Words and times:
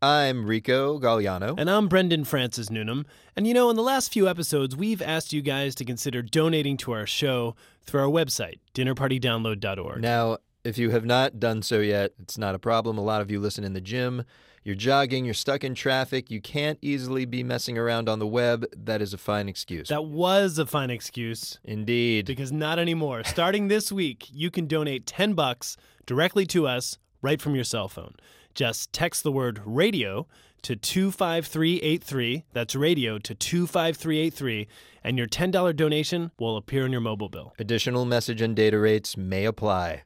I'm 0.00 0.46
Rico 0.46 1.00
Galliano. 1.00 1.58
And 1.58 1.68
I'm 1.68 1.88
Brendan 1.88 2.24
Francis 2.24 2.70
Newnham. 2.70 3.04
And 3.34 3.48
you 3.48 3.54
know, 3.54 3.68
in 3.68 3.74
the 3.74 3.82
last 3.82 4.12
few 4.12 4.28
episodes, 4.28 4.76
we've 4.76 5.02
asked 5.02 5.32
you 5.32 5.42
guys 5.42 5.74
to 5.74 5.84
consider 5.84 6.22
donating 6.22 6.76
to 6.78 6.92
our 6.92 7.04
show 7.04 7.56
through 7.82 8.02
our 8.02 8.06
website, 8.06 8.60
dinnerpartydownload.org. 8.74 10.00
Now, 10.00 10.38
if 10.62 10.78
you 10.78 10.90
have 10.90 11.04
not 11.04 11.40
done 11.40 11.62
so 11.62 11.80
yet, 11.80 12.12
it's 12.20 12.38
not 12.38 12.54
a 12.54 12.60
problem. 12.60 12.96
A 12.96 13.02
lot 13.02 13.20
of 13.20 13.28
you 13.28 13.40
listen 13.40 13.64
in 13.64 13.72
the 13.72 13.80
gym. 13.80 14.22
You're 14.62 14.76
jogging, 14.76 15.24
you're 15.24 15.34
stuck 15.34 15.64
in 15.64 15.74
traffic, 15.74 16.30
you 16.30 16.40
can't 16.40 16.78
easily 16.80 17.24
be 17.24 17.42
messing 17.42 17.76
around 17.76 18.08
on 18.08 18.20
the 18.20 18.26
web. 18.26 18.66
That 18.76 19.02
is 19.02 19.12
a 19.12 19.18
fine 19.18 19.48
excuse. 19.48 19.88
That 19.88 20.04
was 20.04 20.58
a 20.58 20.66
fine 20.66 20.90
excuse. 20.90 21.58
Indeed. 21.64 22.26
Because 22.26 22.52
not 22.52 22.78
anymore. 22.78 23.24
Starting 23.24 23.66
this 23.66 23.90
week, 23.90 24.28
you 24.30 24.52
can 24.52 24.68
donate 24.68 25.06
10 25.06 25.32
bucks 25.32 25.76
directly 26.06 26.46
to 26.46 26.68
us 26.68 26.98
right 27.20 27.42
from 27.42 27.56
your 27.56 27.64
cell 27.64 27.88
phone. 27.88 28.14
Just 28.54 28.92
text 28.92 29.22
the 29.22 29.32
word 29.32 29.60
radio 29.64 30.26
to 30.62 30.76
25383. 30.76 32.44
That's 32.52 32.74
radio 32.74 33.18
to 33.18 33.34
25383. 33.34 34.66
And 35.04 35.16
your 35.16 35.26
$10 35.26 35.76
donation 35.76 36.32
will 36.38 36.56
appear 36.56 36.84
on 36.84 36.92
your 36.92 37.00
mobile 37.00 37.28
bill. 37.28 37.54
Additional 37.58 38.04
message 38.04 38.42
and 38.42 38.54
data 38.54 38.78
rates 38.78 39.16
may 39.16 39.44
apply. 39.44 40.02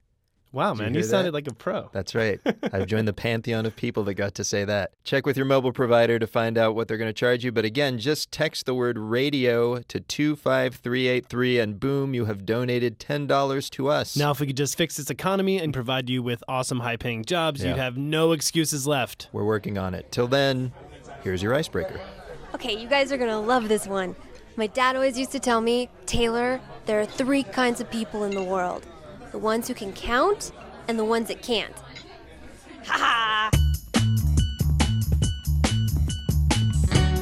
Wow, 0.53 0.75
Did 0.75 0.79
you 0.79 0.85
man, 0.85 0.95
you, 0.95 1.01
hear 1.01 1.09
sounded 1.09 1.31
that? 1.31 1.35
like 1.35 1.49
a 1.49 1.55
pro. 1.55 1.89
That's 1.93 2.15
right. 2.15 2.39
I've 2.73 2.87
joined 2.87 3.09
the 3.09 3.15
pantheon 3.15 3.65
of 3.65 3.75
people 3.75 4.05
that 4.05 4.15
got 4.15 4.35
to 4.35 4.45
say 4.45 4.65
that. 4.67 4.93
Check 5.03 5.25
with 5.25 5.37
your 5.37 5.47
mobile 5.47 5.73
provider 5.73 6.19
to 6.19 6.27
find 6.27 6.59
out 6.59 6.75
what 6.75 6.89
they're 6.89 6.99
going 6.99 7.09
to 7.09 7.15
charge 7.15 7.43
you. 7.43 7.53
But 7.53 7.65
again, 7.65 7.99
just 7.99 8.31
text 8.31 8.67
the 8.67 8.75
word 8.75 8.99
radio 8.99 9.79
to 9.81 10.01
25383 10.01 11.59
and 11.59 11.81
boom, 11.81 12.15
you 12.15 12.27
have 12.27 12.45
donated 12.45 12.99
$10 12.99 13.71
to 13.71 13.89
us. 13.89 14.17
Now, 14.17 14.31
if 14.31 14.41
we 14.41 14.47
could 14.47 14.57
just 14.57 14.77
fix 14.77 14.97
this 14.97 15.11
economy 15.11 15.59
and 15.59 15.73
provide 15.73 16.11
you 16.11 16.23
with 16.23 16.45
awesome 16.49 16.81
high 16.81 16.97
paying 16.97 17.25
jobs, 17.25 17.63
Yeah. 17.63 17.71
you'd 17.71 17.79
have 17.79 17.97
no 17.97 18.33
excuses 18.33 18.87
left. 18.87 19.29
We're 19.33 19.45
working 19.45 19.79
on 19.79 19.95
it. 19.95 20.13
Till 20.13 20.29
then, 20.29 20.73
here's 21.23 21.43
your 21.43 21.55
icebreaker. 21.55 21.99
Okay, 22.55 22.79
you 22.79 22.89
guys 22.89 23.11
are 23.11 23.17
gonna 23.17 23.41
love 23.41 23.69
this 23.69 23.87
one. 23.87 24.15
My 24.57 24.67
dad 24.67 24.97
always 24.97 25.19
used 25.19 25.33
to 25.33 25.41
tell 25.41 25.63
me, 25.63 25.89
Taylor, 26.05 26.61
there 26.85 27.01
are 27.01 27.07
three 27.07 27.43
kinds 27.43 27.81
of 27.81 27.91
people 27.91 28.25
in 28.25 28.33
the 28.33 28.43
world 28.43 28.85
the 29.33 29.39
ones 29.39 29.67
who 29.67 29.75
can 29.75 29.93
count 29.95 30.53
and 30.89 30.99
the 30.99 31.05
ones 31.05 31.29
that 31.29 31.43
can't. 31.43 31.75
Ha 32.85 32.99
ha. 32.99 33.51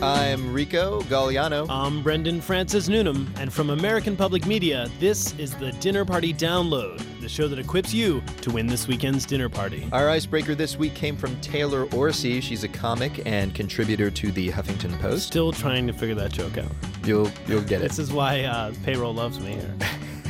I'm 0.03 0.53
Rico 0.53 1.03
Galliano. 1.03 1.67
I'm 1.69 2.03
Brendan 2.03 2.41
Francis 2.41 2.89
Newnham, 2.89 3.33
and 3.37 3.53
from 3.53 3.69
American 3.69 4.17
Public 4.17 4.47
Media, 4.47 4.91
this 4.99 5.39
is 5.39 5.55
the 5.55 5.73
Dinner 5.73 6.07
Party 6.07 6.33
Download, 6.33 7.01
the 7.21 7.29
show 7.29 7.47
that 7.49 7.59
equips 7.59 7.93
you 7.93 8.23
to 8.41 8.51
win 8.51 8.67
this 8.67 8.89
weekend's 8.89 9.27
dinner 9.27 9.51
party. 9.51 9.87
Our 9.93 10.09
icebreaker 10.09 10.55
this 10.55 10.79
week 10.79 10.95
came 10.95 11.17
from 11.19 11.39
Taylor 11.43 11.85
Orsi. 11.95 12.41
She's 12.41 12.65
a 12.65 12.69
comic 12.69 13.25
and 13.27 13.55
contributor 13.55 14.11
to 14.11 14.33
the 14.33 14.49
Huffington 14.51 14.99
Post. 15.01 15.27
Still 15.27 15.53
trying 15.53 15.87
to 15.87 15.93
figure 15.93 16.15
that 16.15 16.33
joke 16.33 16.57
out. 16.57 16.73
You'll 17.05 17.31
you'll 17.47 17.63
get 17.63 17.83
it. 17.83 17.89
This 17.89 17.99
is 17.99 18.11
why 18.11 18.45
uh, 18.45 18.73
payroll 18.83 19.13
loves 19.15 19.39
me 19.39 19.53
here. 19.53 19.77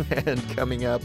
and 0.27 0.56
coming 0.56 0.84
up, 0.84 1.03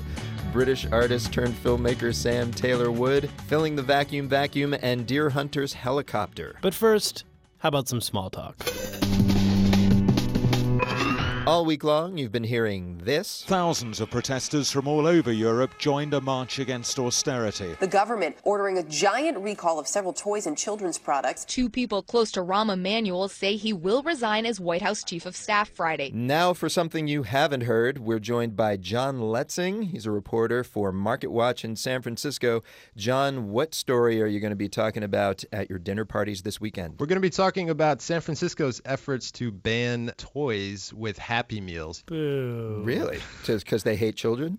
British 0.55 0.87
artist 0.89 1.33
turned 1.33 1.53
filmmaker 1.53 2.15
Sam 2.15 2.49
Taylor 2.49 2.89
Wood 2.89 3.29
filling 3.47 3.75
the 3.75 3.81
vacuum 3.81 4.29
vacuum 4.29 4.73
and 4.81 5.05
Deerhunter's 5.05 5.73
helicopter. 5.73 6.55
But 6.61 6.73
first, 6.73 7.25
how 7.57 7.67
about 7.67 7.89
some 7.89 7.99
small 7.99 8.29
talk? 8.29 8.55
Mm. 11.45 11.49
All 11.49 11.65
week 11.65 11.83
long, 11.83 12.17
you've 12.17 12.31
been 12.31 12.43
hearing 12.43 12.99
this. 13.03 13.43
Thousands 13.47 13.99
of 13.99 14.09
protesters 14.09 14.71
from 14.71 14.87
all 14.87 15.05
over 15.05 15.31
Europe 15.31 15.77
joined 15.77 16.13
a 16.13 16.21
march 16.21 16.59
against 16.59 16.97
austerity. 16.97 17.75
The 17.79 17.87
government 17.87 18.37
ordering 18.43 18.77
a 18.77 18.83
giant 18.83 19.37
recall 19.37 19.79
of 19.79 19.87
several 19.87 20.13
toys 20.13 20.47
and 20.47 20.57
children's 20.57 20.97
products. 20.97 21.45
Two 21.45 21.69
people 21.69 22.01
close 22.01 22.31
to 22.31 22.41
Rahm 22.41 22.73
Emanuel 22.73 23.27
say 23.27 23.55
he 23.55 23.73
will 23.73 24.01
resign 24.03 24.45
as 24.45 24.59
White 24.59 24.81
House 24.81 25.03
Chief 25.03 25.25
of 25.25 25.35
Staff 25.35 25.69
Friday. 25.69 26.11
Now, 26.13 26.53
for 26.53 26.69
something 26.69 27.07
you 27.07 27.23
haven't 27.23 27.61
heard, 27.61 27.99
we're 27.99 28.19
joined 28.19 28.55
by 28.55 28.77
John 28.77 29.19
Letzing. 29.19 29.83
He's 29.83 30.05
a 30.05 30.11
reporter 30.11 30.63
for 30.63 30.91
Market 30.91 31.29
Watch 31.29 31.63
in 31.63 31.75
San 31.75 32.01
Francisco. 32.01 32.63
John, 32.97 33.49
what 33.49 33.73
story 33.73 34.21
are 34.21 34.27
you 34.27 34.39
going 34.39 34.51
to 34.51 34.55
be 34.55 34.69
talking 34.69 35.03
about 35.03 35.43
at 35.51 35.69
your 35.69 35.79
dinner 35.79 36.05
parties 36.05 36.41
this 36.41 36.59
weekend? 36.59 36.95
We're 36.99 37.05
going 37.07 37.17
to 37.17 37.21
be 37.21 37.29
talking 37.29 37.69
about 37.69 38.01
San 38.01 38.21
Francisco's 38.21 38.81
efforts 38.85 39.31
to 39.33 39.51
ban 39.51 40.11
toys 40.17 40.93
with 40.93 41.17
Happy 41.35 41.59
Meals. 41.59 42.01
Boo. 42.05 42.81
Really? 42.85 43.19
Just 43.43 43.65
because 43.65 43.83
they 43.83 43.97
hate 43.97 44.15
children? 44.15 44.57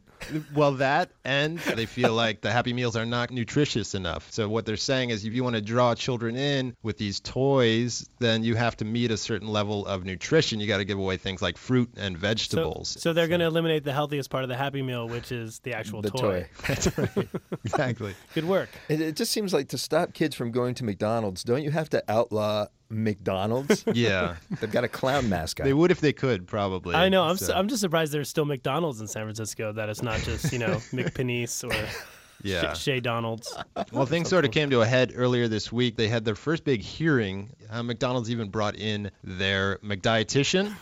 Well, 0.55 0.73
that 0.73 1.11
and 1.25 1.59
they 1.59 1.87
feel 1.87 2.13
like 2.13 2.43
the 2.43 2.51
Happy 2.53 2.75
Meals 2.75 2.97
are 2.97 3.07
not 3.07 3.31
nutritious 3.31 3.95
enough. 3.95 4.31
So, 4.31 4.47
what 4.49 4.67
they're 4.67 4.77
saying 4.77 5.09
is 5.09 5.25
if 5.25 5.33
you 5.33 5.43
want 5.43 5.57
to 5.57 5.63
draw 5.63 5.95
children 5.95 6.37
in 6.37 6.75
with 6.83 6.99
these 6.99 7.21
toys, 7.21 8.09
then 8.19 8.45
you 8.45 8.57
have 8.57 8.77
to 8.79 8.85
meet 8.85 9.11
a 9.11 9.17
certain 9.17 9.49
level 9.49 9.87
of 9.87 10.05
nutrition. 10.05 10.61
You 10.61 10.67
got 10.67 10.79
to 10.79 10.85
give 10.85 10.99
away 10.99 11.17
things 11.17 11.41
like 11.41 11.57
fruit 11.57 11.91
and 11.97 12.17
vegetables. 12.17 12.97
so 13.01 13.13
they're 13.15 13.29
going 13.29 13.41
to 13.41 13.47
eliminate 13.47 13.85
the 13.85 13.93
healthiest 13.93 14.29
part 14.29 14.43
of 14.43 14.49
the 14.49 14.57
Happy 14.57 14.83
Meal, 14.83 15.09
which 15.09 15.33
is 15.33 15.61
the 15.61 15.73
actual 15.73 16.03
The 16.03 16.11
toy. 16.11 16.49
That's 16.67 16.99
right. 16.99 17.29
exactly. 17.65 18.15
Good 18.35 18.45
work. 18.45 18.69
It, 18.91 19.01
it 19.01 19.17
just 19.17 19.33
seems 19.33 19.55
like 19.55 19.69
to 19.69 19.79
stop 19.79 20.13
kids 20.13 20.35
from 20.35 20.51
going 20.51 20.75
to 20.77 20.85
McDonald's, 20.85 21.43
don't 21.43 21.63
you 21.63 21.71
have 21.71 21.89
to 21.91 22.03
outlaw 22.11 22.67
McDonald's? 22.89 23.85
Yeah. 23.95 24.37
They've 24.61 24.71
got 24.71 24.85
a 24.85 24.89
clown 24.89 25.29
mascot. 25.29 25.65
They 25.65 25.73
would 25.73 25.91
if 25.91 26.01
they 26.01 26.13
could, 26.13 26.47
probably. 26.47 26.95
I 26.95 27.09
know. 27.09 27.25
I'm, 27.25 27.37
So, 27.37 27.47
so, 27.47 27.55
I'm 27.55 27.69
just 27.69 27.81
surprised 27.81 28.13
there's 28.13 28.29
still 28.29 28.45
McDonald's 28.45 29.01
in 29.01 29.07
San 29.07 29.23
Francisco. 29.25 29.73
That 29.73 29.89
it's 29.89 30.03
not 30.03 30.21
just 30.21 30.53
you 30.53 30.59
know 30.59 30.67
McPanisse 30.93 31.65
or 31.65 31.89
yeah. 32.43 32.75
Sh- 32.75 32.83
Chez 32.83 33.01
Donald's. 33.01 33.57
Well, 33.93 34.07
things 34.07 34.29
sort 34.29 34.45
of 34.45 34.51
came 34.51 34.71
to 34.71 34.83
a 34.83 34.87
head 34.87 35.13
earlier 35.17 35.49
this 35.49 35.73
week. 35.73 35.97
They 35.97 36.09
had 36.09 36.25
their 36.25 36.35
first 36.35 36.65
big 36.65 36.83
hearing. 36.83 37.51
Uh, 37.71 37.83
McDonald's 37.83 38.31
even 38.31 38.49
brought 38.51 38.77
in 38.77 39.11
their 39.25 39.79
McDietitian, 39.79 40.75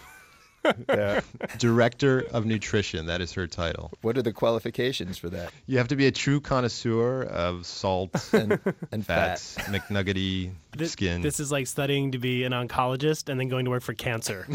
Yeah. 0.88 1.20
Director 1.58 2.24
of 2.32 2.46
Nutrition. 2.46 3.06
That 3.06 3.20
is 3.20 3.32
her 3.32 3.46
title. 3.46 3.90
What 4.02 4.16
are 4.16 4.22
the 4.22 4.32
qualifications 4.32 5.18
for 5.18 5.28
that? 5.30 5.52
You 5.66 5.78
have 5.78 5.88
to 5.88 5.96
be 5.96 6.06
a 6.06 6.10
true 6.12 6.40
connoisseur 6.40 7.22
of 7.24 7.66
salt, 7.66 8.10
And, 8.32 8.58
and 8.92 9.04
fat. 9.04 9.38
fats, 9.38 9.56
McNuggety 9.68 10.52
This, 10.76 10.92
skin. 10.92 11.22
this 11.22 11.40
is 11.40 11.52
like 11.52 11.66
studying 11.66 12.12
to 12.12 12.18
be 12.18 12.44
an 12.44 12.52
oncologist 12.52 13.28
and 13.28 13.38
then 13.38 13.48
going 13.48 13.64
to 13.66 13.70
work 13.70 13.82
for 13.82 13.94
cancer. 13.94 14.46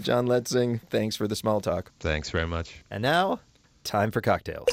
John 0.00 0.26
Letzing, 0.26 0.80
thanks 0.90 1.16
for 1.16 1.26
the 1.28 1.36
small 1.36 1.60
talk. 1.60 1.92
Thanks 2.00 2.30
very 2.30 2.46
much. 2.46 2.82
And 2.90 3.02
now, 3.02 3.40
time 3.84 4.10
for 4.10 4.20
cocktails. 4.20 4.68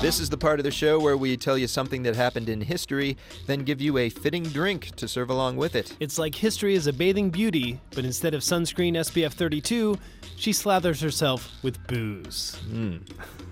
This 0.00 0.20
is 0.20 0.30
the 0.30 0.38
part 0.38 0.60
of 0.60 0.64
the 0.64 0.70
show 0.70 1.00
where 1.00 1.16
we 1.16 1.36
tell 1.36 1.58
you 1.58 1.66
something 1.66 2.04
that 2.04 2.14
happened 2.14 2.48
in 2.48 2.60
history, 2.60 3.16
then 3.46 3.64
give 3.64 3.80
you 3.80 3.98
a 3.98 4.08
fitting 4.08 4.44
drink 4.44 4.94
to 4.94 5.08
serve 5.08 5.28
along 5.28 5.56
with 5.56 5.74
it. 5.74 5.96
It's 5.98 6.20
like 6.20 6.36
history 6.36 6.76
is 6.76 6.86
a 6.86 6.92
bathing 6.92 7.30
beauty, 7.30 7.80
but 7.96 8.04
instead 8.04 8.32
of 8.32 8.42
sunscreen 8.42 8.92
SPF 8.92 9.32
32, 9.32 9.98
she 10.36 10.52
slathers 10.52 11.02
herself 11.02 11.50
with 11.64 11.84
booze. 11.88 12.56
Hmm. 12.70 12.98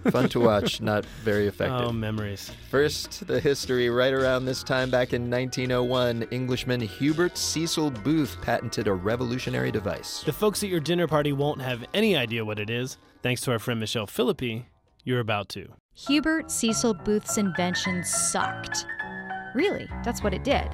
Fun 0.09 0.29
to 0.29 0.39
watch, 0.39 0.81
not 0.93 1.05
very 1.25 1.49
effective. 1.49 1.89
Oh, 1.89 1.93
memories. 1.93 2.53
First, 2.71 3.27
the 3.27 3.41
history 3.41 3.91
right 3.91 4.13
around 4.13 4.45
this 4.45 4.63
time 4.63 4.89
back 4.89 5.13
in 5.13 5.28
1901, 5.28 6.28
Englishman 6.31 6.81
Hubert 6.81 7.37
Cecil 7.37 7.91
Booth 7.91 8.37
patented 8.41 8.87
a 8.87 8.95
revolutionary 8.95 9.73
device. 9.73 10.23
The 10.23 10.33
folks 10.33 10.63
at 10.63 10.69
your 10.69 10.78
dinner 10.78 11.09
party 11.09 11.33
won't 11.33 11.61
have 11.61 11.84
any 11.93 12.17
idea 12.17 12.45
what 12.45 12.61
it 12.61 12.71
is. 12.71 12.99
Thanks 13.21 13.41
to 13.43 13.51
our 13.51 13.59
friend 13.59 13.81
Michelle 13.81 14.07
Philippi, 14.07 14.67
you're 15.03 15.19
about 15.19 15.49
to. 15.51 15.73
Hubert 15.99 16.51
Cecil 16.51 16.93
Booth's 16.93 17.39
invention 17.39 18.05
sucked. 18.05 18.84
Really, 19.55 19.89
that's 20.05 20.23
what 20.23 20.34
it 20.34 20.45
did. 20.45 20.69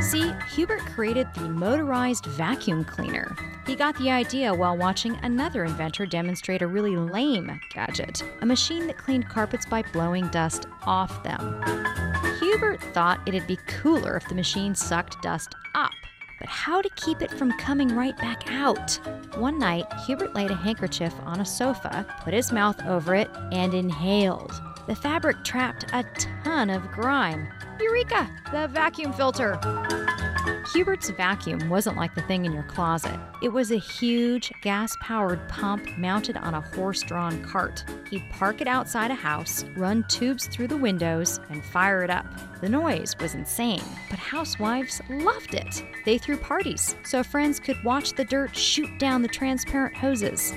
See, 0.00 0.32
Hubert 0.54 0.80
created 0.80 1.28
the 1.34 1.50
motorized 1.50 2.24
vacuum 2.24 2.86
cleaner. 2.86 3.36
He 3.66 3.76
got 3.76 3.94
the 3.98 4.10
idea 4.10 4.52
while 4.54 4.78
watching 4.78 5.18
another 5.22 5.64
inventor 5.64 6.06
demonstrate 6.06 6.62
a 6.62 6.66
really 6.66 6.96
lame 6.96 7.60
gadget 7.70 8.24
a 8.40 8.46
machine 8.46 8.86
that 8.86 8.96
cleaned 8.96 9.28
carpets 9.28 9.66
by 9.66 9.82
blowing 9.92 10.26
dust 10.28 10.66
off 10.84 11.22
them. 11.22 11.62
Hubert 12.40 12.82
thought 12.94 13.20
it'd 13.26 13.46
be 13.46 13.58
cooler 13.66 14.16
if 14.16 14.26
the 14.26 14.34
machine 14.34 14.74
sucked 14.74 15.20
dust 15.20 15.54
up. 15.74 15.92
But 16.42 16.48
how 16.48 16.82
to 16.82 16.88
keep 16.96 17.22
it 17.22 17.30
from 17.30 17.52
coming 17.52 17.94
right 17.94 18.16
back 18.18 18.50
out? 18.50 18.98
One 19.36 19.60
night, 19.60 19.86
Hubert 20.04 20.34
laid 20.34 20.50
a 20.50 20.56
handkerchief 20.56 21.14
on 21.24 21.38
a 21.38 21.44
sofa, 21.44 22.04
put 22.24 22.34
his 22.34 22.50
mouth 22.50 22.84
over 22.84 23.14
it, 23.14 23.30
and 23.52 23.72
inhaled. 23.72 24.50
The 24.88 24.96
fabric 24.96 25.44
trapped 25.44 25.84
a 25.92 26.02
ton 26.42 26.68
of 26.68 26.82
grime. 26.90 27.46
Eureka! 27.80 28.28
The 28.50 28.66
vacuum 28.66 29.12
filter! 29.12 29.52
Hubert's 30.72 31.10
vacuum 31.10 31.68
wasn't 31.68 31.98
like 31.98 32.14
the 32.14 32.22
thing 32.22 32.46
in 32.46 32.52
your 32.52 32.62
closet. 32.62 33.18
It 33.42 33.50
was 33.50 33.70
a 33.70 33.76
huge, 33.76 34.50
gas 34.62 34.96
powered 35.02 35.46
pump 35.46 35.86
mounted 35.98 36.38
on 36.38 36.54
a 36.54 36.62
horse 36.62 37.02
drawn 37.02 37.44
cart. 37.44 37.84
He'd 38.08 38.24
park 38.30 38.62
it 38.62 38.66
outside 38.66 39.10
a 39.10 39.14
house, 39.14 39.64
run 39.76 40.02
tubes 40.08 40.46
through 40.46 40.68
the 40.68 40.76
windows, 40.76 41.40
and 41.50 41.62
fire 41.62 42.02
it 42.04 42.10
up. 42.10 42.26
The 42.62 42.70
noise 42.70 43.14
was 43.20 43.34
insane, 43.34 43.82
but 44.08 44.18
housewives 44.18 45.02
loved 45.10 45.52
it. 45.52 45.84
They 46.06 46.16
threw 46.16 46.38
parties 46.38 46.96
so 47.02 47.22
friends 47.22 47.60
could 47.60 47.82
watch 47.84 48.14
the 48.14 48.24
dirt 48.24 48.56
shoot 48.56 48.98
down 48.98 49.20
the 49.20 49.28
transparent 49.28 49.94
hoses. 49.94 50.54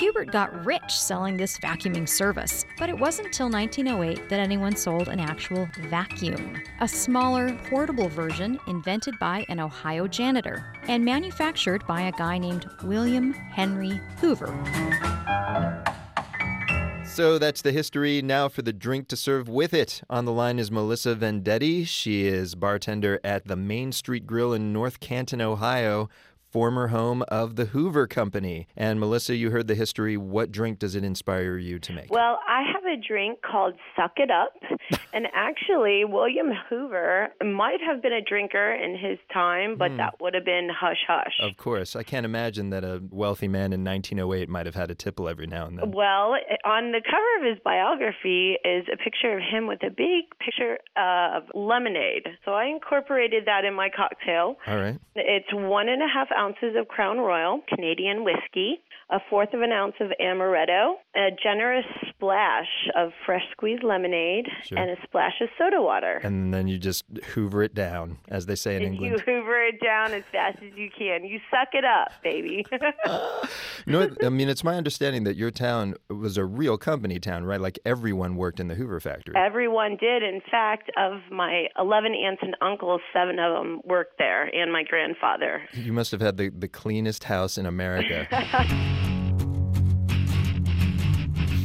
Hubert 0.00 0.32
got 0.32 0.64
rich 0.64 0.98
selling 0.98 1.36
this 1.36 1.58
vacuuming 1.58 2.08
service, 2.08 2.64
but 2.78 2.88
it 2.88 2.98
wasn't 2.98 3.26
until 3.26 3.50
1908 3.50 4.30
that 4.30 4.40
anyone 4.40 4.74
sold 4.74 5.08
an 5.08 5.20
actual 5.20 5.68
vacuum, 5.90 6.58
a 6.80 6.88
smaller, 6.88 7.54
portable 7.68 8.08
version 8.08 8.58
invented 8.66 9.18
by 9.18 9.44
an 9.50 9.60
Ohio 9.60 10.06
janitor 10.06 10.64
and 10.88 11.04
manufactured 11.04 11.86
by 11.86 12.00
a 12.00 12.12
guy 12.12 12.38
named 12.38 12.66
William 12.82 13.34
Henry 13.34 14.00
Hoover. 14.22 14.48
So 17.04 17.38
that's 17.38 17.60
the 17.60 17.72
history. 17.72 18.22
Now 18.22 18.48
for 18.48 18.62
the 18.62 18.72
drink 18.72 19.08
to 19.08 19.16
serve 19.16 19.48
with 19.50 19.74
it. 19.74 20.00
On 20.08 20.24
the 20.24 20.32
line 20.32 20.58
is 20.58 20.70
Melissa 20.70 21.14
Vendetti. 21.14 21.86
She 21.86 22.26
is 22.26 22.54
bartender 22.54 23.20
at 23.22 23.46
the 23.46 23.56
Main 23.56 23.92
Street 23.92 24.26
Grill 24.26 24.54
in 24.54 24.72
North 24.72 25.00
Canton, 25.00 25.42
Ohio, 25.42 26.08
former 26.50 26.88
home 26.88 27.22
of 27.28 27.56
the 27.56 27.66
Hoover 27.66 28.06
Company. 28.06 28.66
And 28.76 28.98
Melissa, 28.98 29.36
you 29.36 29.50
heard 29.50 29.68
the 29.68 29.74
history. 29.74 30.16
What 30.16 30.50
drink 30.50 30.78
does 30.78 30.94
it 30.94 31.04
inspire 31.04 31.56
you 31.56 31.78
to 31.78 31.92
make? 31.92 32.10
Well, 32.10 32.40
I 32.48 32.62
have 32.72 32.79
a 32.90 32.96
drink 32.96 33.38
called 33.42 33.74
Suck 33.96 34.12
It 34.16 34.30
Up. 34.30 34.52
and 35.14 35.26
actually, 35.34 36.04
William 36.04 36.48
Hoover 36.68 37.28
might 37.44 37.80
have 37.86 38.02
been 38.02 38.12
a 38.12 38.20
drinker 38.20 38.72
in 38.74 38.96
his 38.98 39.18
time, 39.32 39.76
but 39.76 39.90
Hmm. 39.92 39.96
that 39.98 40.14
would 40.20 40.34
have 40.34 40.44
been 40.44 40.68
hush 40.68 41.02
hush. 41.06 41.32
Of 41.40 41.56
course. 41.56 41.96
I 41.96 42.02
can't 42.02 42.26
imagine 42.26 42.70
that 42.70 42.84
a 42.84 43.00
wealthy 43.10 43.48
man 43.48 43.72
in 43.72 43.82
1908 43.84 44.48
might 44.48 44.66
have 44.66 44.74
had 44.74 44.90
a 44.90 44.94
tipple 44.94 45.28
every 45.28 45.46
now 45.46 45.66
and 45.66 45.78
then. 45.78 45.92
Well, 45.92 46.36
on 46.64 46.92
the 46.92 47.00
cover 47.08 47.30
of 47.40 47.44
his 47.54 47.62
biography 47.64 48.56
is 48.64 48.84
a 48.92 48.96
picture 48.96 49.32
of 49.36 49.42
him 49.42 49.66
with 49.66 49.82
a 49.82 49.90
big 49.90 50.24
picture 50.44 50.78
of 50.96 51.44
lemonade. 51.54 52.26
So 52.44 52.52
I 52.52 52.66
incorporated 52.66 53.44
that 53.46 53.64
in 53.64 53.74
my 53.74 53.88
cocktail. 53.94 54.56
All 54.66 54.76
right. 54.76 54.98
It's 55.14 55.52
one 55.52 55.88
and 55.88 56.02
a 56.02 56.08
half 56.12 56.28
ounces 56.36 56.76
of 56.76 56.88
Crown 56.88 57.18
Royal, 57.18 57.60
Canadian 57.68 58.24
whiskey, 58.24 58.80
a 59.10 59.18
fourth 59.28 59.52
of 59.54 59.60
an 59.62 59.72
ounce 59.72 59.94
of 60.00 60.10
amaretto, 60.20 60.94
a 61.16 61.28
generous 61.42 61.84
splash 62.08 62.68
of 62.96 63.10
fresh 63.26 63.42
squeezed 63.52 63.82
lemonade, 63.82 64.46
Sure. 64.64 64.78
and 64.78 64.90
a 64.90 64.96
splash 65.02 65.40
of 65.40 65.48
soda 65.58 65.82
water. 65.82 66.20
And 66.22 66.52
then 66.54 66.68
you 66.68 66.78
just 66.78 67.04
hoover 67.34 67.62
it 67.62 67.74
down, 67.74 68.18
as 68.28 68.46
they 68.46 68.54
say 68.54 68.76
in 68.76 68.82
And 68.84 68.96
you 69.00 69.18
hoover 69.18 69.62
it 69.64 69.80
down 69.82 70.12
as 70.12 70.22
fast 70.30 70.58
as 70.62 70.76
you 70.76 70.88
can. 70.96 71.24
You 71.24 71.40
suck 71.50 71.68
it 71.72 71.84
up, 71.84 72.12
baby. 72.22 72.64
You 73.86 73.92
know. 73.94 74.08
I 74.22 74.28
mean, 74.28 74.48
it's 74.50 74.62
my 74.62 74.74
understanding 74.76 75.24
that 75.24 75.36
your 75.36 75.50
town 75.50 75.94
was 76.08 76.36
a 76.36 76.44
real 76.44 76.76
company 76.76 77.18
town, 77.18 77.44
right? 77.44 77.60
Like 77.60 77.78
everyone 77.86 78.36
worked 78.36 78.60
in 78.60 78.68
the 78.68 78.74
Hoover 78.74 79.00
factory. 79.00 79.34
Everyone 79.34 79.96
did. 79.98 80.22
In 80.22 80.40
fact, 80.50 80.90
of 80.98 81.20
my 81.32 81.66
11 81.78 82.14
aunts 82.14 82.42
and 82.42 82.54
uncles, 82.60 83.00
seven 83.12 83.38
of 83.38 83.54
them 83.54 83.80
worked 83.84 84.18
there, 84.18 84.44
and 84.54 84.70
my 84.70 84.82
grandfather. 84.84 85.62
You 85.72 85.92
must 85.94 86.10
have 86.12 86.20
had 86.20 86.36
the, 86.36 86.50
the 86.50 86.68
cleanest 86.68 87.24
house 87.24 87.56
in 87.56 87.64
America. 87.66 88.26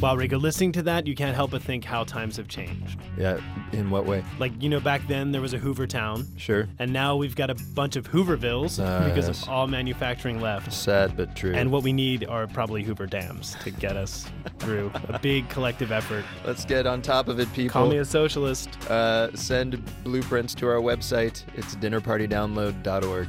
Wow, 0.00 0.14
Rico, 0.14 0.36
listening 0.38 0.72
to 0.72 0.82
that, 0.82 1.06
you 1.06 1.14
can't 1.14 1.34
help 1.34 1.52
but 1.52 1.62
think 1.62 1.82
how 1.84 2.04
times 2.04 2.36
have 2.36 2.48
changed. 2.48 2.98
yeah, 3.16 3.40
in 3.72 3.88
what 3.90 4.04
way? 4.04 4.22
Like, 4.38 4.52
you 4.62 4.68
know, 4.68 4.78
back 4.78 5.06
then 5.08 5.32
there 5.32 5.40
was 5.40 5.54
a 5.54 5.58
Hoover 5.58 5.86
town, 5.86 6.26
Sure. 6.36 6.68
and 6.78 6.92
now 6.92 7.16
we've 7.16 7.34
got 7.34 7.48
a 7.48 7.54
bunch 7.74 7.96
of 7.96 8.06
Hoovervilles 8.10 8.78
Ah, 8.78 9.08
because 9.08 9.26
yes. 9.28 9.42
of 9.42 9.48
all 9.48 9.66
manufacturing 9.66 10.40
left. 10.40 10.70
Sad 10.72 11.16
but 11.16 11.34
true. 11.34 11.54
And 11.54 11.72
what 11.72 11.82
we 11.82 11.92
need 11.94 12.26
are 12.28 12.46
probably 12.46 12.82
Hoover 12.82 13.06
dams 13.06 13.56
to 13.62 13.70
get 13.70 13.96
us 13.96 14.26
through 14.58 14.92
a 15.08 15.18
big 15.18 15.48
collective 15.48 15.90
effort. 15.90 16.24
Let's 16.44 16.64
get 16.66 16.86
on 16.86 17.00
top 17.00 17.28
of 17.28 17.40
it, 17.40 17.50
people. 17.54 17.72
Call 17.72 17.88
me 17.88 17.96
a 17.98 18.04
socialist. 18.04 18.68
uh, 18.90 19.34
send 19.34 19.82
blueprints 20.04 20.54
to 20.56 20.66
our 20.68 20.80
website. 20.80 21.42
It's 21.54 21.74
dinnerpartydownload.org. 21.76 23.28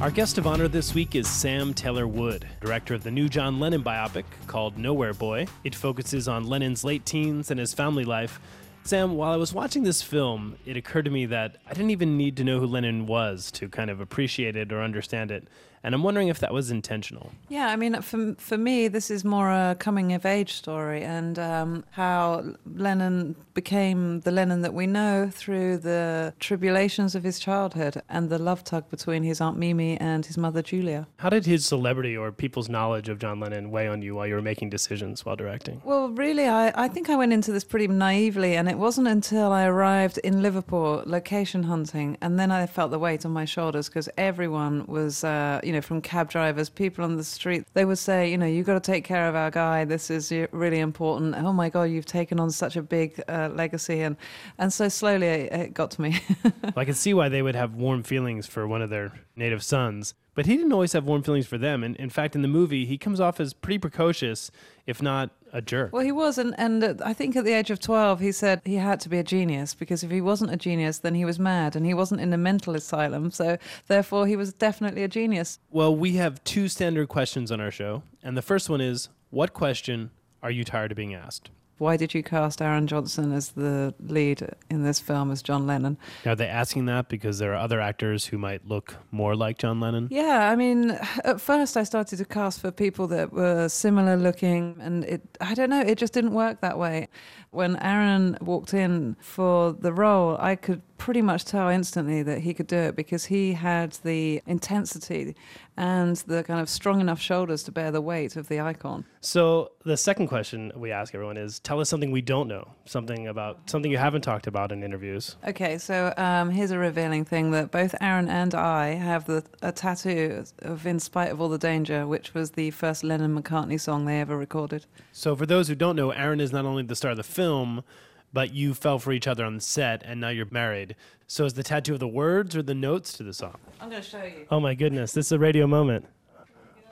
Our 0.00 0.12
guest 0.12 0.38
of 0.38 0.46
honor 0.46 0.68
this 0.68 0.94
week 0.94 1.16
is 1.16 1.26
Sam 1.26 1.74
Taylor 1.74 2.06
Wood, 2.06 2.46
director 2.60 2.94
of 2.94 3.02
the 3.02 3.10
new 3.10 3.28
John 3.28 3.58
Lennon 3.58 3.82
biopic 3.82 4.22
called 4.46 4.78
Nowhere 4.78 5.12
Boy. 5.12 5.48
It 5.64 5.74
focuses 5.74 6.28
on 6.28 6.46
Lennon's 6.46 6.84
late 6.84 7.04
teens 7.04 7.50
and 7.50 7.58
his 7.58 7.74
family 7.74 8.04
life. 8.04 8.38
Sam, 8.84 9.16
while 9.16 9.32
I 9.32 9.36
was 9.36 9.52
watching 9.52 9.82
this 9.82 10.00
film, 10.00 10.56
it 10.64 10.76
occurred 10.76 11.06
to 11.06 11.10
me 11.10 11.26
that 11.26 11.56
I 11.66 11.70
didn't 11.74 11.90
even 11.90 12.16
need 12.16 12.36
to 12.36 12.44
know 12.44 12.60
who 12.60 12.66
Lennon 12.66 13.06
was 13.08 13.50
to 13.52 13.68
kind 13.68 13.90
of 13.90 14.00
appreciate 14.00 14.54
it 14.54 14.72
or 14.72 14.82
understand 14.82 15.32
it. 15.32 15.48
And 15.82 15.94
I'm 15.94 16.02
wondering 16.02 16.28
if 16.28 16.38
that 16.40 16.52
was 16.52 16.70
intentional. 16.70 17.32
Yeah, 17.48 17.68
I 17.68 17.76
mean, 17.76 18.00
for 18.02 18.34
for 18.38 18.58
me, 18.58 18.88
this 18.88 19.10
is 19.10 19.24
more 19.24 19.50
a 19.50 19.76
coming 19.78 20.12
of 20.12 20.26
age 20.26 20.54
story, 20.54 21.02
and 21.02 21.38
um, 21.38 21.84
how 21.90 22.54
Lennon 22.66 23.36
became 23.54 24.20
the 24.20 24.30
Lennon 24.30 24.62
that 24.62 24.72
we 24.72 24.86
know 24.86 25.28
through 25.32 25.78
the 25.78 26.32
tribulations 26.38 27.14
of 27.14 27.24
his 27.24 27.40
childhood 27.40 28.00
and 28.08 28.30
the 28.30 28.38
love 28.38 28.62
tug 28.62 28.88
between 28.88 29.24
his 29.24 29.40
aunt 29.40 29.58
Mimi 29.58 29.96
and 29.98 30.24
his 30.26 30.38
mother 30.38 30.62
Julia. 30.62 31.08
How 31.16 31.28
did 31.28 31.44
his 31.44 31.66
celebrity 31.66 32.16
or 32.16 32.30
people's 32.30 32.68
knowledge 32.68 33.08
of 33.08 33.18
John 33.18 33.40
Lennon 33.40 33.70
weigh 33.70 33.88
on 33.88 34.00
you 34.00 34.14
while 34.14 34.26
you 34.26 34.34
were 34.34 34.42
making 34.42 34.70
decisions 34.70 35.24
while 35.24 35.34
directing? 35.34 35.80
Well, 35.84 36.10
really, 36.10 36.46
I, 36.46 36.72
I 36.84 36.88
think 36.88 37.10
I 37.10 37.16
went 37.16 37.32
into 37.32 37.50
this 37.50 37.64
pretty 37.64 37.88
naively, 37.88 38.56
and 38.56 38.68
it 38.68 38.78
wasn't 38.78 39.08
until 39.08 39.50
I 39.52 39.64
arrived 39.64 40.18
in 40.18 40.40
Liverpool 40.40 41.02
location 41.06 41.64
hunting, 41.64 42.16
and 42.20 42.38
then 42.38 42.52
I 42.52 42.66
felt 42.66 42.90
the 42.90 42.98
weight 42.98 43.26
on 43.26 43.32
my 43.32 43.44
shoulders 43.44 43.88
because 43.88 44.08
everyone 44.16 44.86
was, 44.86 45.24
uh, 45.24 45.60
you 45.68 45.74
know, 45.74 45.82
from 45.82 46.00
cab 46.00 46.30
drivers, 46.30 46.70
people 46.70 47.04
on 47.04 47.16
the 47.16 47.22
street, 47.22 47.66
they 47.74 47.84
would 47.84 47.98
say, 47.98 48.30
you 48.30 48.38
know, 48.38 48.46
you've 48.46 48.64
got 48.64 48.82
to 48.82 48.92
take 48.92 49.04
care 49.04 49.28
of 49.28 49.34
our 49.34 49.50
guy. 49.50 49.84
This 49.84 50.10
is 50.10 50.32
really 50.50 50.78
important. 50.78 51.34
Oh 51.36 51.52
my 51.52 51.68
God, 51.68 51.82
you've 51.82 52.06
taken 52.06 52.40
on 52.40 52.50
such 52.50 52.74
a 52.74 52.80
big 52.82 53.22
uh, 53.28 53.50
legacy, 53.52 54.00
and 54.00 54.16
and 54.56 54.72
so 54.72 54.88
slowly 54.88 55.26
it, 55.26 55.52
it 55.52 55.74
got 55.74 55.90
to 55.92 56.00
me. 56.00 56.20
Well, 56.62 56.82
I 56.82 56.84
can 56.84 56.94
see 56.94 57.12
why 57.12 57.28
they 57.28 57.42
would 57.42 57.54
have 57.54 57.74
warm 57.74 58.02
feelings 58.02 58.46
for 58.46 58.66
one 58.66 58.80
of 58.80 58.88
their 58.88 59.12
native 59.36 59.62
sons, 59.62 60.14
but 60.34 60.46
he 60.46 60.56
didn't 60.56 60.72
always 60.72 60.92
have 60.92 61.04
warm 61.04 61.22
feelings 61.22 61.46
for 61.46 61.58
them. 61.58 61.84
And 61.84 61.96
in 61.96 62.08
fact, 62.08 62.34
in 62.34 62.42
the 62.42 62.48
movie, 62.48 62.86
he 62.86 62.96
comes 62.96 63.20
off 63.20 63.40
as 63.40 63.52
pretty 63.52 63.78
precocious, 63.78 64.50
if 64.86 65.02
not 65.02 65.30
a 65.52 65.62
jerk. 65.62 65.92
Well, 65.92 66.04
he 66.04 66.12
was, 66.12 66.38
and, 66.38 66.54
and 66.58 67.00
I 67.02 67.12
think 67.12 67.36
at 67.36 67.44
the 67.44 67.52
age 67.52 67.70
of 67.70 67.80
12, 67.80 68.20
he 68.20 68.32
said 68.32 68.60
he 68.64 68.76
had 68.76 69.00
to 69.00 69.08
be 69.08 69.18
a 69.18 69.24
genius 69.24 69.74
because 69.74 70.02
if 70.02 70.10
he 70.10 70.20
wasn't 70.20 70.52
a 70.52 70.56
genius, 70.56 70.98
then 70.98 71.14
he 71.14 71.24
was 71.24 71.38
mad 71.38 71.76
and 71.76 71.86
he 71.86 71.94
wasn't 71.94 72.20
in 72.20 72.32
a 72.32 72.38
mental 72.38 72.74
asylum. 72.74 73.30
So, 73.30 73.58
therefore, 73.86 74.26
he 74.26 74.36
was 74.36 74.52
definitely 74.52 75.02
a 75.02 75.08
genius. 75.08 75.58
Well, 75.70 75.94
we 75.94 76.12
have 76.12 76.42
two 76.44 76.68
standard 76.68 77.08
questions 77.08 77.50
on 77.50 77.60
our 77.60 77.70
show. 77.70 78.02
And 78.22 78.36
the 78.36 78.42
first 78.42 78.68
one 78.68 78.80
is 78.80 79.08
What 79.30 79.52
question 79.52 80.10
are 80.42 80.50
you 80.50 80.64
tired 80.64 80.92
of 80.92 80.96
being 80.96 81.14
asked? 81.14 81.50
Why 81.78 81.96
did 81.96 82.12
you 82.12 82.22
cast 82.22 82.60
Aaron 82.60 82.86
Johnson 82.86 83.32
as 83.32 83.50
the 83.50 83.94
lead 84.00 84.48
in 84.68 84.82
this 84.82 84.98
film 84.98 85.30
as 85.30 85.42
John 85.42 85.66
Lennon? 85.66 85.96
Are 86.26 86.34
they 86.34 86.48
asking 86.48 86.86
that 86.86 87.08
because 87.08 87.38
there 87.38 87.52
are 87.52 87.56
other 87.56 87.80
actors 87.80 88.26
who 88.26 88.38
might 88.38 88.66
look 88.66 88.96
more 89.10 89.36
like 89.36 89.58
John 89.58 89.80
Lennon? 89.80 90.08
Yeah, 90.10 90.50
I 90.50 90.56
mean, 90.56 90.98
at 91.24 91.40
first 91.40 91.76
I 91.76 91.84
started 91.84 92.16
to 92.16 92.24
cast 92.24 92.60
for 92.60 92.70
people 92.72 93.06
that 93.08 93.32
were 93.32 93.68
similar 93.68 94.16
looking, 94.16 94.76
and 94.80 95.04
it, 95.04 95.22
I 95.40 95.54
don't 95.54 95.70
know, 95.70 95.80
it 95.80 95.98
just 95.98 96.12
didn't 96.12 96.32
work 96.32 96.60
that 96.60 96.78
way. 96.78 97.08
When 97.50 97.76
Aaron 97.76 98.36
walked 98.40 98.74
in 98.74 99.16
for 99.20 99.72
the 99.72 99.92
role, 99.92 100.36
I 100.38 100.56
could 100.56 100.82
pretty 100.98 101.22
much 101.22 101.44
tell 101.44 101.68
instantly 101.68 102.22
that 102.22 102.40
he 102.40 102.52
could 102.52 102.66
do 102.66 102.76
it 102.76 102.96
because 102.96 103.26
he 103.26 103.54
had 103.54 103.92
the 104.04 104.42
intensity 104.46 105.34
and 105.76 106.16
the 106.26 106.42
kind 106.42 106.60
of 106.60 106.68
strong 106.68 107.00
enough 107.00 107.20
shoulders 107.20 107.62
to 107.62 107.72
bear 107.72 107.90
the 107.92 108.00
weight 108.00 108.34
of 108.34 108.48
the 108.48 108.60
icon. 108.60 109.04
So, 109.20 109.70
the 109.84 109.96
second 109.96 110.26
question 110.26 110.72
we 110.76 110.90
ask 110.90 111.14
everyone 111.14 111.36
is 111.36 111.60
Tell 111.60 111.80
us 111.80 111.88
something 111.88 112.10
we 112.10 112.20
don't 112.20 112.48
know, 112.48 112.72
something 112.84 113.28
about 113.28 113.70
something 113.70 113.90
you 113.90 113.96
haven't 113.96 114.22
talked 114.22 114.46
about 114.46 114.72
in 114.72 114.82
interviews. 114.82 115.36
Okay, 115.46 115.78
so 115.78 116.12
um, 116.16 116.50
here's 116.50 116.72
a 116.72 116.78
revealing 116.78 117.24
thing 117.24 117.52
that 117.52 117.70
both 117.70 117.94
Aaron 118.00 118.28
and 118.28 118.54
I 118.54 118.88
have 118.94 119.24
the, 119.26 119.44
a 119.62 119.70
tattoo 119.70 120.44
of 120.60 120.84
In 120.84 120.98
Spite 120.98 121.30
of 121.30 121.40
All 121.40 121.48
the 121.48 121.58
Danger, 121.58 122.06
which 122.06 122.34
was 122.34 122.50
the 122.50 122.70
first 122.72 123.04
Lennon 123.04 123.40
McCartney 123.40 123.80
song 123.80 124.04
they 124.04 124.20
ever 124.20 124.36
recorded. 124.36 124.84
So, 125.12 125.36
for 125.36 125.46
those 125.46 125.68
who 125.68 125.76
don't 125.76 125.96
know, 125.96 126.10
Aaron 126.10 126.40
is 126.40 126.52
not 126.52 126.64
only 126.64 126.82
the 126.82 126.96
star 126.96 127.12
of 127.12 127.16
the 127.16 127.22
film, 127.22 127.84
but 128.32 128.52
you 128.52 128.74
fell 128.74 128.98
for 128.98 129.12
each 129.12 129.26
other 129.26 129.44
on 129.44 129.56
the 129.56 129.60
set 129.60 130.02
and 130.04 130.20
now 130.20 130.28
you're 130.28 130.46
married. 130.50 130.96
So, 131.26 131.44
is 131.44 131.54
the 131.54 131.62
tattoo 131.62 131.94
of 131.94 132.00
the 132.00 132.08
words 132.08 132.56
or 132.56 132.62
the 132.62 132.74
notes 132.74 133.12
to 133.14 133.22
the 133.22 133.34
song? 133.34 133.56
I'm 133.80 133.90
going 133.90 134.02
to 134.02 134.08
show 134.08 134.22
you. 134.22 134.46
Oh 134.50 134.60
my 134.60 134.74
goodness, 134.74 135.12
this 135.12 135.26
is 135.26 135.32
a 135.32 135.38
radio 135.38 135.66
moment. 135.66 136.06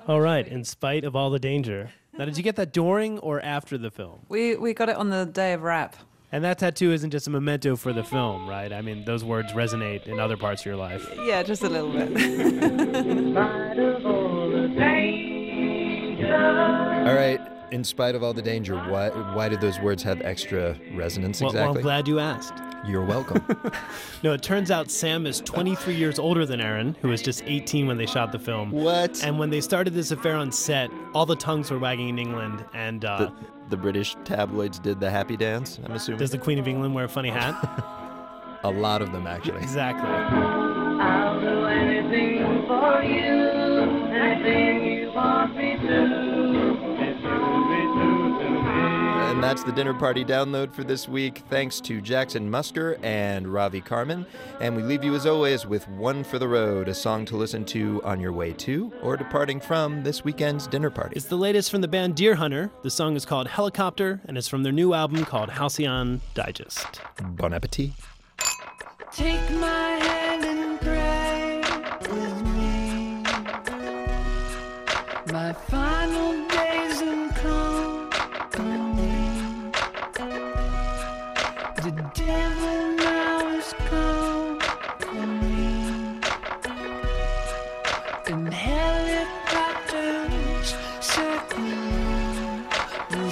All 0.09 0.21
right, 0.21 0.47
in 0.47 0.63
spite 0.63 1.05
of 1.05 1.17
all 1.17 1.31
the 1.31 1.39
danger. 1.39 1.91
Now, 2.17 2.27
did 2.27 2.37
you 2.37 2.43
get 2.43 2.57
that 2.57 2.73
during 2.73 3.19
or 3.19 3.41
after 3.41 3.77
the 3.77 3.91
film? 3.91 4.21
We, 4.29 4.57
we 4.57 4.73
got 4.73 4.89
it 4.89 4.97
on 4.97 5.11
the 5.11 5.27
day 5.27 5.53
of 5.53 5.63
wrap. 5.63 5.97
And 6.33 6.45
that 6.45 6.59
tattoo 6.59 6.93
isn't 6.93 7.11
just 7.11 7.27
a 7.27 7.31
memento 7.31 7.77
for 7.77 7.93
the 7.93 8.05
film, 8.05 8.49
right? 8.49 8.73
I 8.73 8.83
mean, 8.83 9.05
those 9.05 9.25
words 9.25 9.53
resonate 9.53 10.07
in 10.07 10.19
other 10.19 10.37
parts 10.37 10.63
of 10.63 10.67
your 10.67 10.77
life. 10.77 11.07
Yeah, 11.25 11.43
just 11.43 11.63
a 11.63 11.69
little 11.69 11.93
bit. 11.93 12.09
All 17.07 17.15
right. 17.15 17.41
In 17.73 17.83
spite 17.85 18.15
of 18.15 18.23
all 18.23 18.33
the 18.33 18.43
danger, 18.43 18.77
why 18.77 19.09
why 19.35 19.49
did 19.49 19.61
those 19.61 19.81
words 19.81 20.03
have 20.05 20.21
extra 20.23 20.77
resonance 20.95 21.41
Well, 21.41 21.53
well, 21.53 21.63
exactly? 21.63 21.79
I'm 21.81 21.83
glad 21.83 22.09
you 22.09 22.19
asked. 22.21 22.55
You're 22.87 23.05
welcome. 23.05 23.45
No, 24.23 24.33
it 24.33 24.43
turns 24.43 24.71
out 24.71 24.91
Sam 24.91 25.27
is 25.27 25.41
23 25.41 25.95
years 25.95 26.19
older 26.19 26.47
than 26.47 26.61
Aaron, 26.61 26.97
who 27.01 27.09
was 27.09 27.23
just 27.23 27.43
18 27.45 27.87
when 27.87 27.97
they 27.97 28.07
shot 28.07 28.33
the 28.33 28.39
film. 28.39 28.71
What? 28.73 29.23
And 29.23 29.39
when 29.39 29.51
they 29.51 29.61
started 29.61 29.93
this 29.95 30.11
affair 30.11 30.35
on 30.35 30.51
set, 30.51 30.91
all 31.15 31.27
the 31.27 31.37
tongues 31.37 31.71
were 31.71 31.79
wagging 31.79 32.09
in 32.09 32.19
England. 32.19 32.65
And 32.75 33.05
uh, 33.05 33.19
the, 33.19 33.33
the 33.69 33.77
British 33.77 34.17
tabloids 34.25 34.79
did 34.81 34.99
the 34.99 35.11
happy 35.11 35.37
dance, 35.37 35.79
I'm 35.85 35.93
assuming. 35.93 36.19
does 36.19 36.31
the 36.31 36.39
Queen 36.39 36.59
of 36.59 36.67
England 36.67 36.95
wear 36.95 37.05
a 37.05 37.09
funny 37.09 37.29
hat? 37.31 37.55
A 38.65 38.71
lot 38.71 39.01
of 39.03 39.13
them, 39.13 39.27
actually. 39.29 39.59
exactly. 39.63 40.11
That's 49.47 49.63
the 49.63 49.71
dinner 49.71 49.95
party 49.95 50.25
download 50.25 50.73
for 50.73 50.83
this 50.83 51.09
week. 51.09 51.45
Thanks 51.49 51.81
to 51.83 52.01
Jackson 52.01 52.51
Musker 52.51 52.99
and 53.05 53.47
Ravi 53.47 53.81
Carmen. 53.81 54.27
And 54.61 54.75
we 54.75 54.83
leave 54.83 55.05
you, 55.05 55.15
as 55.15 55.25
always, 55.25 55.65
with 55.65 55.87
One 55.87 56.25
for 56.25 56.41
the 56.41 56.49
Road, 56.49 56.89
a 56.89 56.95
song 56.95 57.25
to 57.27 57.37
listen 57.37 57.65
to 57.67 58.03
on 58.03 58.19
your 58.19 58.33
way 58.33 58.53
to 58.55 58.93
or 59.05 59.17
departing 59.17 59.61
from 59.61 60.03
this 60.03 60.25
weekend's 60.25 60.67
dinner 60.67 60.91
party. 60.91 61.15
It's 61.15 61.27
the 61.27 61.37
latest 61.37 61.71
from 61.71 61.81
the 61.81 61.87
band 61.87 62.17
Deerhunter. 62.17 62.73
The 62.83 62.91
song 62.91 63.15
is 63.15 63.25
called 63.25 63.47
Helicopter, 63.47 64.21
and 64.27 64.37
it's 64.37 64.49
from 64.49 64.65
their 64.65 64.73
new 64.73 64.95
album 64.95 65.25
called 65.25 65.49
Halcyon 65.49 66.23
Digest. 66.35 67.01
Bon 67.23 67.55
appetit. 67.55 67.93
Take 69.13 69.49
my 69.53 69.69
hand 69.71 70.16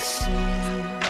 the 0.05 1.04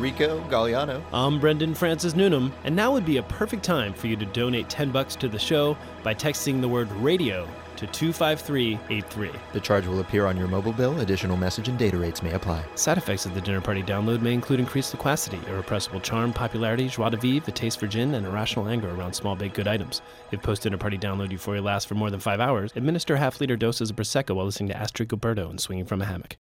I'm 0.00 0.06
Galliano. 0.48 1.02
I'm 1.12 1.38
Brendan 1.38 1.74
Francis 1.74 2.14
Newnham, 2.14 2.54
and 2.64 2.74
now 2.74 2.90
would 2.90 3.04
be 3.04 3.18
a 3.18 3.22
perfect 3.22 3.62
time 3.62 3.92
for 3.92 4.06
you 4.06 4.16
to 4.16 4.24
donate 4.24 4.70
10 4.70 4.90
bucks 4.90 5.14
to 5.16 5.28
the 5.28 5.38
show 5.38 5.76
by 6.02 6.14
texting 6.14 6.62
the 6.62 6.68
word 6.68 6.90
radio 6.92 7.46
to 7.76 7.86
25383. 7.86 9.30
The 9.52 9.60
charge 9.60 9.86
will 9.86 10.00
appear 10.00 10.24
on 10.24 10.38
your 10.38 10.48
mobile 10.48 10.72
bill. 10.72 10.98
Additional 11.00 11.36
message 11.36 11.68
and 11.68 11.78
data 11.78 11.98
rates 11.98 12.22
may 12.22 12.32
apply. 12.32 12.64
Side 12.76 12.96
effects 12.96 13.26
of 13.26 13.34
the 13.34 13.42
dinner 13.42 13.60
party 13.60 13.82
download 13.82 14.22
may 14.22 14.32
include 14.32 14.60
increased 14.60 14.94
loquacity, 14.94 15.38
irrepressible 15.46 16.00
charm, 16.00 16.32
popularity, 16.32 16.88
joie 16.88 17.10
de 17.10 17.18
vivre, 17.18 17.50
a 17.50 17.52
taste 17.52 17.78
for 17.78 17.86
gin, 17.86 18.14
and 18.14 18.24
irrational 18.24 18.68
anger 18.68 18.88
around 18.94 19.12
small 19.12 19.36
baked 19.36 19.54
good 19.54 19.68
items. 19.68 20.00
If 20.32 20.40
post 20.40 20.62
dinner 20.62 20.78
party 20.78 20.96
download 20.96 21.30
euphoria 21.30 21.60
lasts 21.60 21.86
for 21.86 21.94
more 21.94 22.10
than 22.10 22.20
five 22.20 22.40
hours, 22.40 22.72
administer 22.74 23.16
half 23.16 23.38
liter 23.38 23.56
doses 23.58 23.90
of 23.90 23.96
Prosecco 23.96 24.34
while 24.34 24.46
listening 24.46 24.70
to 24.70 24.76
Astrud 24.76 25.08
Gilberto 25.08 25.50
and 25.50 25.60
swinging 25.60 25.84
from 25.84 26.00
a 26.00 26.06
hammock. 26.06 26.38